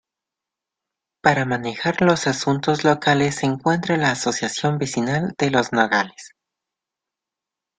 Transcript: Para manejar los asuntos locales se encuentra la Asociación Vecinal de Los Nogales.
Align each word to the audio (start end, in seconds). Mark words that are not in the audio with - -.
Para 1.21 1.45
manejar 1.45 2.01
los 2.01 2.25
asuntos 2.25 2.83
locales 2.83 3.35
se 3.35 3.45
encuentra 3.45 3.97
la 3.97 4.09
Asociación 4.09 4.79
Vecinal 4.79 5.35
de 5.37 5.51
Los 5.51 5.73
Nogales. 5.73 6.33